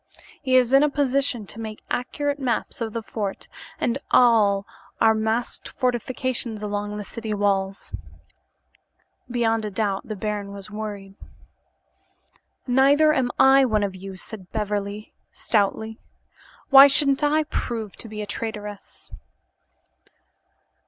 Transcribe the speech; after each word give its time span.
He 0.41 0.57
is 0.57 0.73
in 0.73 0.81
a 0.81 0.89
position 0.89 1.45
to 1.45 1.59
make 1.59 1.83
accurate 1.91 2.39
maps 2.39 2.81
of 2.81 2.91
the 2.93 3.03
fort 3.03 3.47
and 3.79 3.97
of 3.97 4.01
all 4.09 4.65
our 4.99 5.13
masked 5.13 5.69
fortifications 5.69 6.63
along 6.63 6.97
the 6.97 7.03
city 7.03 7.35
walls." 7.35 7.93
Beyond 9.29 9.63
a 9.63 9.69
doubt, 9.69 10.07
the 10.07 10.15
baron 10.15 10.53
was 10.53 10.71
worried. 10.71 11.13
"Neither 12.65 13.13
am 13.13 13.29
I 13.37 13.63
one 13.63 13.83
of 13.83 13.93
you," 13.95 14.15
said 14.15 14.51
Beverly 14.51 15.13
stoutly. 15.31 15.99
"Why 16.71 16.87
shouldn't 16.87 17.23
I 17.23 17.43
prove 17.43 17.95
to 17.97 18.07
be 18.09 18.23
a 18.23 18.25
traitress?" 18.25 19.11